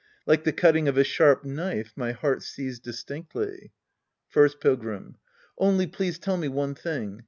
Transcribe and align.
like 0.25 0.43
the 0.43 0.51
cutting 0.51 0.87
of 0.87 0.97
a 0.97 1.03
sharp 1.03 1.45
knife, 1.45 1.93
my 1.95 2.11
heart 2.11 2.41
sees 2.41 2.79
distinctly. 2.79 3.71
First 4.29 4.59
Pilgrim. 4.59 5.17
Only 5.59 5.85
please 5.85 6.17
tell 6.17 6.37
me 6.37 6.47
one 6.47 6.73
thing. 6.73 7.19